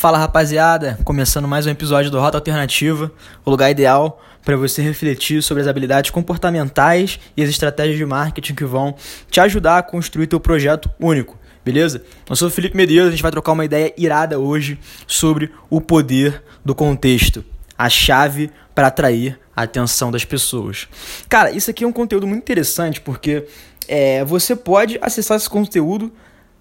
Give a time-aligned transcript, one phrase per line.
[0.00, 3.12] Fala rapaziada, começando mais um episódio do Rota Alternativa,
[3.44, 8.54] o lugar ideal para você refletir sobre as habilidades comportamentais e as estratégias de marketing
[8.54, 8.94] que vão
[9.30, 12.02] te ajudar a construir teu projeto único, beleza?
[12.26, 15.82] Eu sou o Felipe Medeiros, a gente vai trocar uma ideia irada hoje sobre o
[15.82, 17.44] poder do contexto,
[17.76, 20.88] a chave para atrair a atenção das pessoas.
[21.28, 23.44] Cara, isso aqui é um conteúdo muito interessante porque
[23.86, 26.10] é, você pode acessar esse conteúdo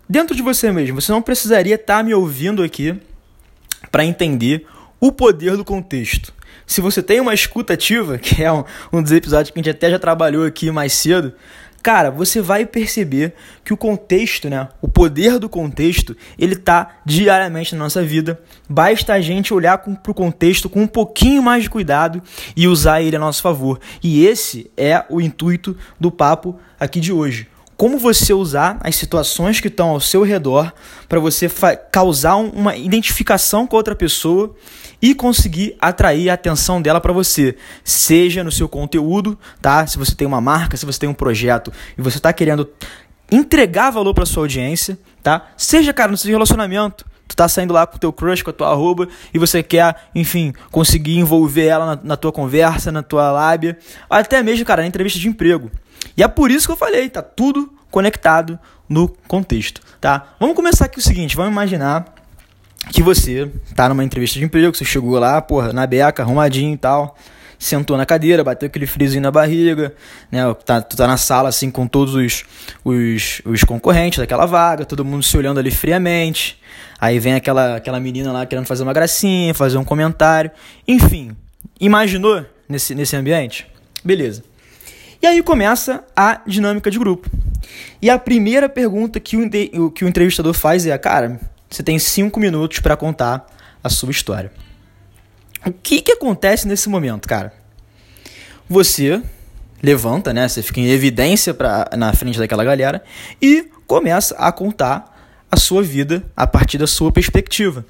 [0.10, 1.00] dentro de você mesmo.
[1.00, 3.00] Você não precisaria estar tá me ouvindo aqui
[3.92, 4.66] para entender
[5.00, 6.34] o poder do contexto.
[6.66, 9.70] Se você tem uma escuta ativa, que é um, um dos episódios que a gente
[9.70, 11.34] até já trabalhou aqui mais cedo,
[11.82, 17.74] cara, você vai perceber que o contexto, né, o poder do contexto, ele tá diariamente
[17.74, 18.40] na nossa vida.
[18.70, 22.22] Basta a gente olhar para o contexto com um pouquinho mais de cuidado
[22.56, 23.80] e usar ele a nosso favor.
[24.04, 27.48] E esse é o intuito do papo aqui de hoje
[27.80, 30.74] como você usar as situações que estão ao seu redor
[31.08, 31.50] para você
[31.90, 34.54] causar uma identificação com outra pessoa
[35.02, 39.88] e conseguir atrair a atenção dela para você, seja no seu conteúdo, tá?
[39.88, 42.70] Se você tem uma marca, se você tem um projeto e você está querendo
[43.32, 45.48] entregar valor para sua audiência, tá?
[45.56, 48.54] Seja, cara, no seu relacionamento, tu tá saindo lá com o teu crush, com a
[48.54, 53.32] tua arroba, e você quer, enfim, conseguir envolver ela na, na tua conversa, na tua
[53.32, 53.78] lábia,
[54.10, 55.72] até mesmo, cara, na entrevista de emprego.
[56.16, 60.36] E é por isso que eu falei, tá tudo conectado no contexto, tá?
[60.40, 62.14] Vamos começar aqui o seguinte, vamos imaginar
[62.92, 66.78] que você tá numa entrevista de emprego, você chegou lá, porra, na beca, arrumadinho e
[66.78, 67.16] tal,
[67.60, 69.94] sentou na cadeira, bateu aquele frisinho na barriga,
[70.32, 70.42] né?
[70.66, 72.46] Tá, tu tá na sala assim com todos os,
[72.84, 76.58] os, os concorrentes daquela vaga, todo mundo se olhando ali friamente.
[77.00, 80.52] Aí vem aquela, aquela menina lá querendo fazer uma gracinha, fazer um comentário.
[80.88, 81.36] Enfim,
[81.80, 83.68] imaginou nesse, nesse ambiente?
[84.04, 84.49] Beleza.
[85.22, 87.30] E aí começa a dinâmica de grupo.
[88.02, 91.40] E a primeira pergunta que o, que o entrevistador faz é: Cara,
[91.70, 93.46] você tem cinco minutos para contar
[93.84, 94.52] a sua história.
[95.66, 97.54] O que, que acontece nesse momento, cara?
[98.70, 99.22] Você
[99.84, 100.48] levanta, né?
[100.48, 103.04] Você fica em evidência pra, na frente daquela galera
[103.42, 105.18] e começa a contar
[105.52, 107.86] a sua vida a partir da sua perspectiva.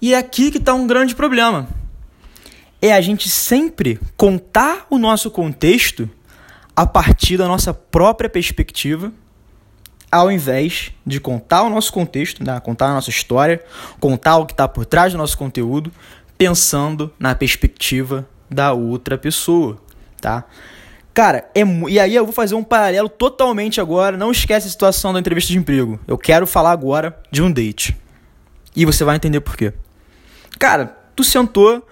[0.00, 1.68] E é aqui que está um grande problema
[2.80, 6.08] é a gente sempre contar o nosso contexto
[6.74, 9.12] a partir da nossa própria perspectiva,
[10.12, 12.60] ao invés de contar o nosso contexto, né?
[12.60, 13.64] contar a nossa história,
[13.98, 15.90] contar o que está por trás do nosso conteúdo,
[16.36, 19.78] pensando na perspectiva da outra pessoa,
[20.20, 20.44] tá?
[21.16, 24.18] Cara, é, e aí eu vou fazer um paralelo totalmente agora.
[24.18, 25.98] Não esquece a situação da entrevista de emprego.
[26.06, 27.96] Eu quero falar agora de um date.
[28.76, 29.72] E você vai entender por quê.
[30.58, 31.82] Cara, tu sentou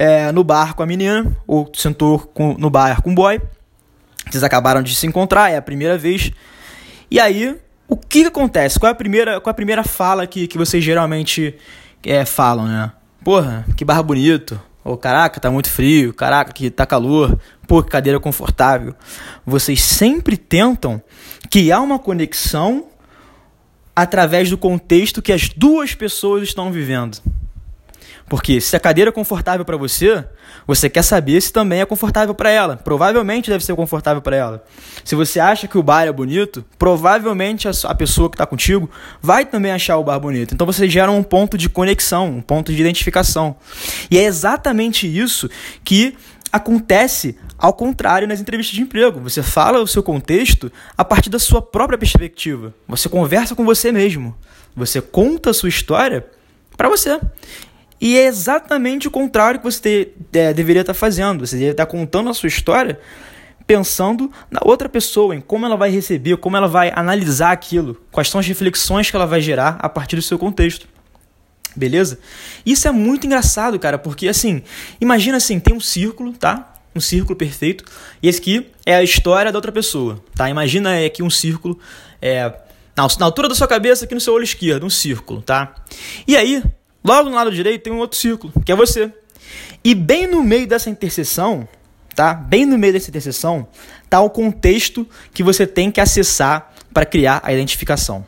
[0.00, 3.38] é, no bar com a menina, ou sentou com, no bar com o boy.
[4.30, 6.32] Vocês acabaram de se encontrar, é a primeira vez.
[7.10, 7.54] E aí,
[7.86, 8.80] o que, acontece?
[8.80, 11.54] Qual é a primeira, qual é a primeira fala que, que vocês geralmente
[12.02, 12.90] é, falam, né?
[13.22, 14.58] Porra, que bar bonito.
[14.82, 16.14] Ou caraca, tá muito frio.
[16.14, 17.38] Caraca, que tá calor.
[17.68, 18.94] Pô, que cadeira confortável.
[19.44, 21.02] Vocês sempre tentam
[21.50, 22.86] criar uma conexão
[23.94, 27.18] através do contexto que as duas pessoas estão vivendo.
[28.30, 30.24] Porque se a cadeira é confortável para você,
[30.64, 32.76] você quer saber se também é confortável para ela.
[32.76, 34.64] Provavelmente deve ser confortável para ela.
[35.04, 38.88] Se você acha que o bar é bonito, provavelmente a pessoa que está contigo
[39.20, 40.54] vai também achar o bar bonito.
[40.54, 43.56] Então você gera um ponto de conexão, um ponto de identificação.
[44.08, 45.50] E é exatamente isso
[45.82, 46.16] que
[46.52, 49.18] acontece ao contrário nas entrevistas de emprego.
[49.18, 52.72] Você fala o seu contexto a partir da sua própria perspectiva.
[52.86, 54.36] Você conversa com você mesmo.
[54.76, 56.24] Você conta a sua história
[56.76, 57.18] para você.
[58.00, 61.46] E é exatamente o contrário que você é, deveria estar fazendo.
[61.46, 62.98] Você deveria estar contando a sua história
[63.66, 68.28] pensando na outra pessoa, em como ela vai receber, como ela vai analisar aquilo, quais
[68.28, 70.88] são as reflexões que ela vai gerar a partir do seu contexto.
[71.76, 72.18] Beleza?
[72.66, 74.62] Isso é muito engraçado, cara, porque assim,
[75.00, 76.74] imagina assim, tem um círculo, tá?
[76.96, 77.84] Um círculo perfeito,
[78.20, 80.50] e esse aqui é a história da outra pessoa, tá?
[80.50, 81.78] Imagina aqui um círculo,
[82.20, 82.52] é,
[82.96, 85.76] na altura da sua cabeça, aqui no seu olho esquerdo, um círculo, tá?
[86.26, 86.60] E aí,
[87.02, 89.12] Logo no lado direito tem um outro círculo, que é você.
[89.82, 91.66] E bem no meio dessa interseção,
[92.14, 92.34] tá?
[92.34, 93.66] Bem no meio dessa interseção,
[94.08, 98.24] tá o contexto que você tem que acessar para criar a identificação.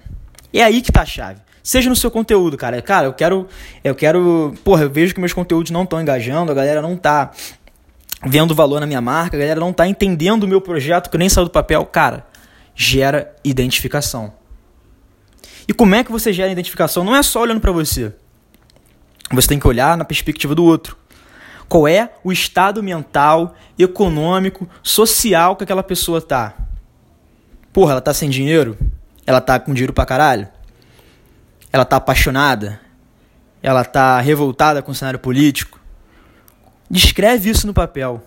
[0.53, 1.41] É aí que tá a chave.
[1.63, 2.81] Seja no seu conteúdo, cara.
[2.83, 3.47] Cara, eu quero
[3.85, 7.31] eu quero, porra, eu vejo que meus conteúdos não estão engajando, a galera não tá
[8.25, 11.29] vendo valor na minha marca, a galera não tá entendendo o meu projeto que nem
[11.29, 12.27] saiu do papel, cara.
[12.75, 14.33] Gera identificação.
[15.69, 17.05] E como é que você gera identificação?
[17.05, 18.13] Não é só olhando para você.
[19.33, 20.97] Você tem que olhar na perspectiva do outro.
[21.69, 26.55] Qual é o estado mental, econômico, social que aquela pessoa tá?
[27.73, 28.77] Porra, ela tá sem dinheiro?
[29.27, 30.49] Ela tá com dinheiro pra caralho?
[31.73, 32.81] Ela tá apaixonada?
[33.63, 35.81] ela tá revoltada com o cenário político.
[36.91, 38.23] Descreve isso no papel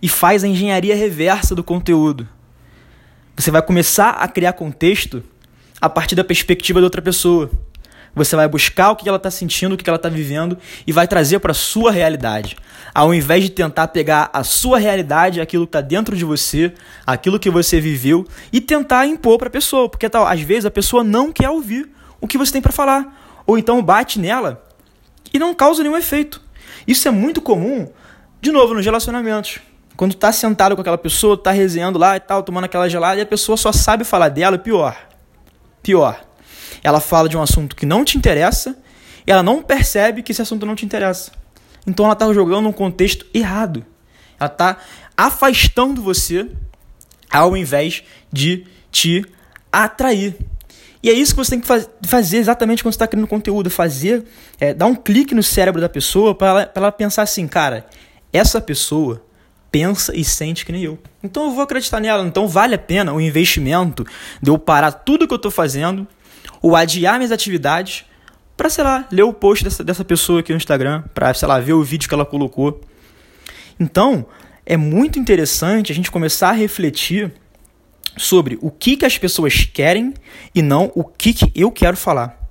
[0.00, 2.26] e faz a engenharia reversa do conteúdo.
[3.36, 5.22] Você vai começar a criar contexto
[5.80, 7.50] a partir da perspectiva de outra pessoa.
[8.16, 11.06] Você vai buscar o que ela está sentindo, o que ela está vivendo e vai
[11.06, 12.56] trazer para a sua realidade.
[12.94, 16.72] Ao invés de tentar pegar a sua realidade, aquilo que está dentro de você,
[17.06, 19.86] aquilo que você viveu e tentar impor para a pessoa.
[19.86, 23.42] Porque tal, às vezes a pessoa não quer ouvir o que você tem para falar.
[23.46, 24.64] Ou então bate nela
[25.32, 26.40] e não causa nenhum efeito.
[26.88, 27.86] Isso é muito comum,
[28.40, 29.58] de novo, nos relacionamentos.
[29.94, 33.22] Quando tá sentado com aquela pessoa, tá resenhando lá e tal, tomando aquela gelada, e
[33.22, 34.96] a pessoa só sabe falar dela, pior.
[35.82, 36.18] Pior.
[36.82, 38.76] Ela fala de um assunto que não te interessa,
[39.26, 41.32] e ela não percebe que esse assunto não te interessa.
[41.86, 43.84] Então ela tá jogando um contexto errado.
[44.38, 44.78] Ela tá
[45.16, 46.48] afastando você
[47.30, 48.02] ao invés
[48.32, 49.24] de te
[49.72, 50.36] atrair.
[51.02, 53.70] E é isso que você tem que faz, fazer exatamente quando você está criando conteúdo,
[53.70, 54.24] fazer,
[54.58, 57.86] é, dar um clique no cérebro da pessoa para ela, ela pensar assim, cara,
[58.32, 59.22] essa pessoa
[59.70, 60.98] pensa e sente que nem eu.
[61.22, 62.26] Então eu vou acreditar nela.
[62.26, 64.04] Então vale a pena o investimento
[64.40, 66.06] de eu parar tudo que eu estou fazendo,
[66.60, 68.04] ou adiar minhas atividades,
[68.56, 71.60] para, sei lá, ler o post dessa, dessa pessoa aqui no Instagram, para, sei lá,
[71.60, 72.80] ver o vídeo que ela colocou.
[73.78, 74.26] Então,
[74.64, 77.32] é muito interessante a gente começar a refletir
[78.16, 80.14] sobre o que, que as pessoas querem
[80.54, 82.48] e não o que, que eu quero falar.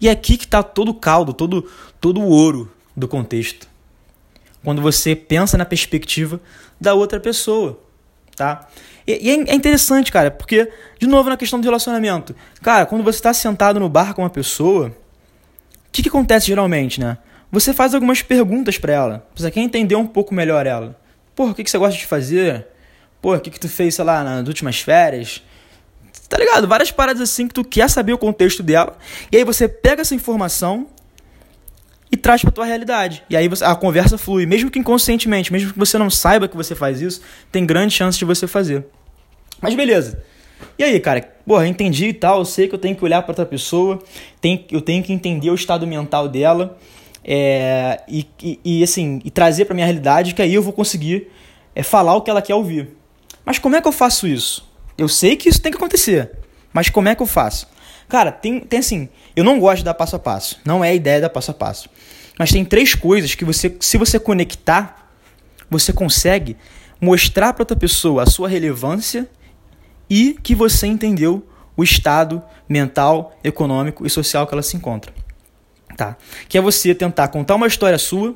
[0.00, 1.68] E é aqui que está todo o caldo, todo,
[2.00, 3.66] todo o ouro do contexto.
[4.62, 6.40] Quando você pensa na perspectiva
[6.80, 7.80] da outra pessoa,
[8.36, 8.66] tá?
[9.06, 12.34] E, e é, é interessante, cara, porque, de novo, na questão do relacionamento.
[12.62, 14.92] Cara, quando você está sentado no bar com uma pessoa, o
[15.92, 17.18] que, que acontece geralmente, né?
[17.50, 19.28] Você faz algumas perguntas para ela.
[19.34, 20.98] Você quer entender um pouco melhor ela.
[21.36, 22.66] Porra, o que, que você gosta de fazer?
[23.22, 25.42] Pô, o que, que tu fez, sei lá, nas últimas férias?
[26.28, 26.66] Tá ligado?
[26.66, 28.98] Várias paradas assim que tu quer saber o contexto dela.
[29.30, 30.88] E aí você pega essa informação
[32.14, 33.24] e traz pra tua realidade.
[33.28, 34.46] E aí você, a conversa flui.
[34.46, 37.20] Mesmo que inconscientemente, mesmo que você não saiba que você faz isso,
[37.50, 38.86] tem grande chance de você fazer.
[39.60, 40.22] Mas beleza.
[40.78, 43.20] E aí, cara, porra, eu entendi e tal, eu sei que eu tenho que olhar
[43.22, 44.00] para outra pessoa,
[44.40, 46.78] tem, eu tenho que entender o estado mental dela,
[47.24, 51.28] é, e, e, e, assim, e trazer para minha realidade, que aí eu vou conseguir
[51.74, 52.90] é, falar o que ela quer ouvir.
[53.44, 54.70] Mas como é que eu faço isso?
[54.96, 56.30] Eu sei que isso tem que acontecer,
[56.72, 57.66] mas como é que eu faço?
[58.08, 60.94] Cara, tem, tem assim, eu não gosto de dar passo a passo, não é a
[60.94, 61.88] ideia da passo a passo.
[62.38, 65.10] Mas tem três coisas que você, se você conectar,
[65.70, 66.56] você consegue
[67.00, 69.28] mostrar para outra pessoa a sua relevância
[70.08, 71.46] e que você entendeu
[71.76, 75.12] o estado mental, econômico e social que ela se encontra.
[75.96, 76.16] Tá?
[76.48, 78.34] Que é você tentar contar uma história sua,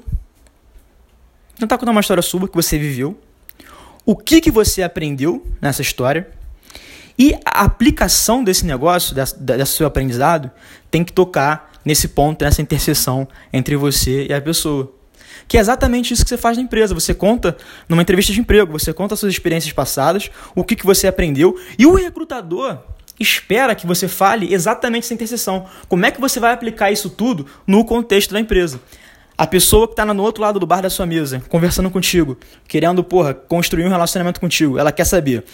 [1.58, 3.18] tentar contar uma história sua que você viveu,
[4.04, 6.28] o que, que você aprendeu nessa história
[7.18, 10.50] e a aplicação desse negócio, desse, seu aprendizado,
[10.90, 14.92] tem que tocar nesse ponto, nessa interseção entre você e a pessoa.
[15.48, 16.94] Que é exatamente isso que você faz na empresa.
[16.94, 17.56] Você conta
[17.88, 21.86] numa entrevista de emprego, você conta suas experiências passadas, o que, que você aprendeu, e
[21.86, 22.78] o recrutador
[23.18, 25.66] espera que você fale exatamente essa interseção.
[25.88, 28.80] Como é que você vai aplicar isso tudo no contexto da empresa?
[29.38, 32.37] A pessoa que está no outro lado do bar da sua mesa, conversando contigo,
[32.67, 35.44] querendo, porra, construir um relacionamento contigo, ela quer saber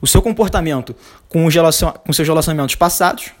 [0.00, 0.96] o seu comportamento
[1.28, 1.90] com, os relacion...
[1.92, 3.32] com seus relacionamentos passados,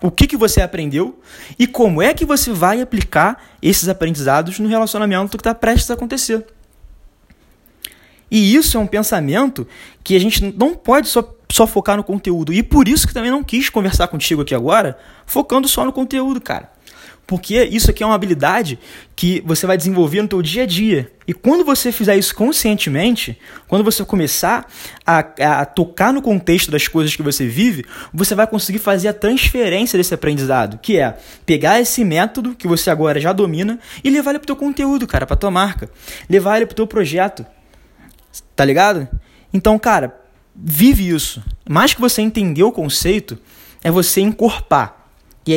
[0.00, 1.20] o que, que você aprendeu
[1.58, 5.94] e como é que você vai aplicar esses aprendizados no relacionamento que está prestes a
[5.94, 6.46] acontecer.
[8.30, 9.68] E isso é um pensamento
[10.02, 12.50] que a gente não pode só, só focar no conteúdo.
[12.50, 16.40] E por isso que também não quis conversar contigo aqui agora, focando só no conteúdo,
[16.40, 16.70] cara.
[17.30, 18.76] Porque isso aqui é uma habilidade
[19.14, 21.12] que você vai desenvolver no teu dia a dia.
[21.28, 24.66] E quando você fizer isso conscientemente, quando você começar
[25.06, 25.18] a,
[25.60, 29.96] a, tocar no contexto das coisas que você vive, você vai conseguir fazer a transferência
[29.96, 34.40] desse aprendizado, que é pegar esse método que você agora já domina e levar ele
[34.40, 35.88] pro teu conteúdo, cara, pra tua marca.
[36.28, 37.46] Levar ele pro teu projeto.
[38.56, 39.08] Tá ligado?
[39.54, 40.20] Então, cara,
[40.52, 41.40] vive isso.
[41.68, 43.38] Mais que você entender o conceito,
[43.84, 44.99] é você encorpar.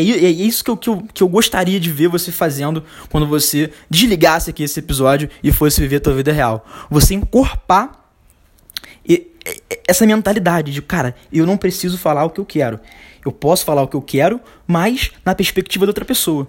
[0.01, 3.27] E é, isso que eu, que, eu, que eu gostaria de ver você fazendo quando
[3.27, 6.65] você desligasse aqui esse episódio e fosse viver a tua vida real.
[6.89, 8.03] Você encorpar
[9.88, 12.79] essa mentalidade de, cara, eu não preciso falar o que eu quero.
[13.25, 16.47] Eu posso falar o que eu quero, mas na perspectiva da outra pessoa.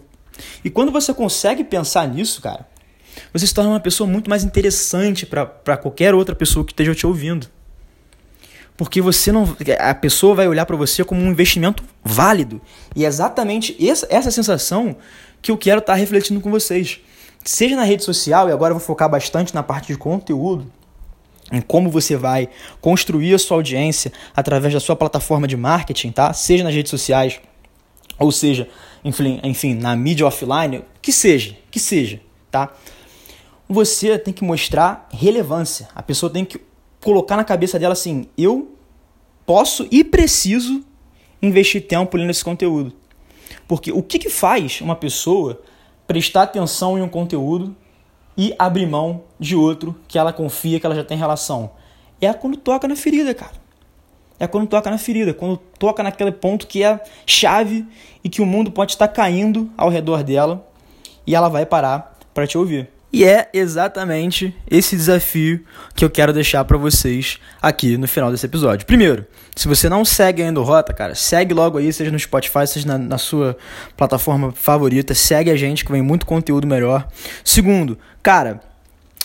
[0.64, 2.66] E quando você consegue pensar nisso, cara,
[3.32, 7.06] você se torna uma pessoa muito mais interessante para qualquer outra pessoa que esteja te
[7.06, 7.48] ouvindo.
[8.76, 9.56] Porque você não.
[9.78, 12.60] A pessoa vai olhar para você como um investimento válido.
[12.94, 14.96] E é exatamente essa, essa sensação
[15.40, 17.00] que eu quero estar tá refletindo com vocês.
[17.44, 20.66] Seja na rede social, e agora eu vou focar bastante na parte de conteúdo,
[21.52, 22.48] em como você vai
[22.80, 26.32] construir a sua audiência através da sua plataforma de marketing, tá?
[26.32, 27.38] Seja nas redes sociais,
[28.18, 28.66] ou seja,
[29.04, 32.18] enfim, na mídia offline, que seja, que seja,
[32.50, 32.72] tá?
[33.68, 35.88] Você tem que mostrar relevância.
[35.94, 36.60] A pessoa tem que
[37.04, 38.72] colocar na cabeça dela assim: eu
[39.46, 40.82] posso e preciso
[41.40, 42.92] investir tempo lendo esse conteúdo.
[43.68, 45.60] Porque o que, que faz uma pessoa
[46.06, 47.76] prestar atenção em um conteúdo
[48.36, 51.70] e abrir mão de outro que ela confia, que ela já tem relação?
[52.20, 53.52] É quando toca na ferida, cara.
[54.38, 57.86] É quando toca na ferida, quando toca naquele ponto que é chave
[58.22, 60.66] e que o mundo pode estar caindo ao redor dela
[61.26, 62.93] e ela vai parar para te ouvir.
[63.14, 68.44] E é exatamente esse desafio que eu quero deixar para vocês aqui no final desse
[68.44, 68.84] episódio.
[68.84, 72.66] Primeiro, se você não segue ainda o Rota, cara, segue logo aí, seja no Spotify,
[72.66, 73.56] seja na, na sua
[73.96, 77.06] plataforma favorita, segue a gente que vem muito conteúdo melhor.
[77.44, 78.60] Segundo, cara,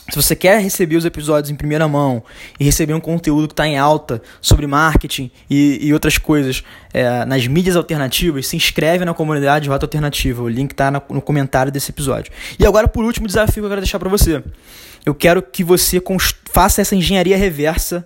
[0.09, 2.23] se você quer receber os episódios em primeira mão
[2.59, 6.63] e receber um conteúdo que está em alta sobre marketing e, e outras coisas
[6.93, 10.41] é, nas mídias alternativas, se inscreve na comunidade Rota Alternativa.
[10.41, 12.31] O link está no comentário desse episódio.
[12.57, 14.43] E agora, por último, desafio que eu quero deixar para você.
[15.05, 16.01] Eu quero que você
[16.51, 18.05] faça essa engenharia reversa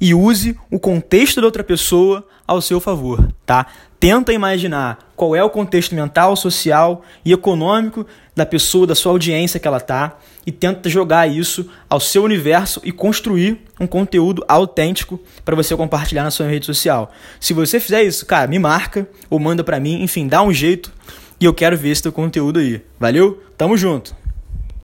[0.00, 3.66] e use o contexto da outra pessoa ao seu favor, tá?
[3.98, 9.58] Tenta imaginar qual é o contexto mental, social e econômico da pessoa, da sua audiência
[9.58, 15.18] que ela tá e tenta jogar isso ao seu universo e construir um conteúdo autêntico
[15.44, 17.10] para você compartilhar na sua rede social.
[17.40, 20.92] Se você fizer isso, cara, me marca ou manda para mim, enfim, dá um jeito
[21.40, 22.82] e eu quero ver esse teu conteúdo aí.
[22.98, 23.42] Valeu?
[23.56, 24.23] Tamo junto.